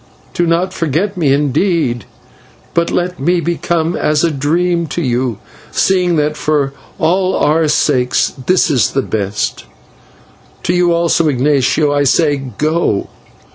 [0.33, 2.05] Do not forget me, indeed;
[2.73, 5.37] but let me become as a dream to you,
[5.71, 9.65] seeing that for all our sakes this is the best.
[10.63, 13.09] To you also, Ignatio, I say 'go.'